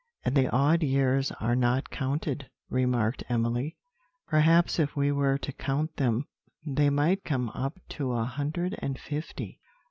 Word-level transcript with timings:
"And 0.25 0.33
the 0.35 0.49
odd 0.49 0.81
years 0.81 1.31
are 1.33 1.55
not 1.55 1.91
counted," 1.91 2.49
remarked 2.71 3.23
Emily: 3.29 3.77
"perhaps 4.27 4.79
if 4.79 4.95
we 4.95 5.11
were 5.11 5.37
to 5.37 5.53
count 5.53 5.97
them 5.97 6.25
they 6.65 6.89
might 6.89 7.23
come 7.23 7.49
up 7.49 7.77
to 7.89 8.13
a 8.13 8.25
hundred 8.25 8.73
and 8.81 8.97
fifty." 8.97 9.59